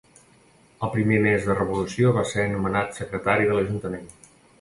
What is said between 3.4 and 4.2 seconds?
de l'ajuntament.